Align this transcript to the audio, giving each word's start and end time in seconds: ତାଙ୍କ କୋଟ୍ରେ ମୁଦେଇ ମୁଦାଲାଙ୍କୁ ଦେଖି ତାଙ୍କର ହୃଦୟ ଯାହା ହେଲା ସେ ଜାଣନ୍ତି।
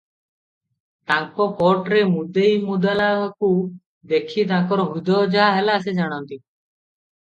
ତାଙ୍କ 1.11 1.47
କୋଟ୍ରେ 1.59 2.01
ମୁଦେଇ 2.15 2.57
ମୁଦାଲାଙ୍କୁ 2.65 3.53
ଦେଖି 4.15 4.49
ତାଙ୍କର 4.57 4.91
ହୃଦୟ 4.93 5.25
ଯାହା 5.41 5.57
ହେଲା 5.61 5.81
ସେ 5.89 6.01
ଜାଣନ୍ତି। 6.03 6.45